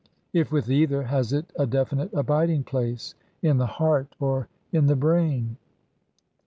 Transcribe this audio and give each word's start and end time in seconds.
If 0.33 0.51
with 0.51 0.67
either, 0.71 1.03
has 1.03 1.31
it 1.31 1.53
a 1.59 1.67
definite 1.67 2.11
abiding 2.11 2.63
place 2.63 3.13
in 3.43 3.57
the 3.59 3.67
heart, 3.67 4.15
or 4.19 4.47
in 4.71 4.87
the 4.87 4.95
brain? 4.95 5.57